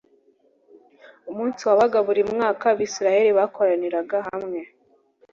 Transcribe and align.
Umunsi 1.31 1.61
wabaga 1.67 1.97
buri 2.07 2.21
mwaka 2.31 2.63
Abisirayeli 2.73 3.31
bakoraniraga 3.39 4.17
hamwe 4.29 4.59